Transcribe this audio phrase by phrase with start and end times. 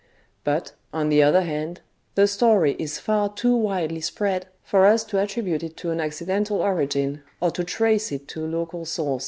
[0.43, 1.81] But, on the other hand,
[2.15, 6.59] the story is far too widely spread for us to attribute it to an accidental
[6.59, 9.19] origin, or to trace it to a local source.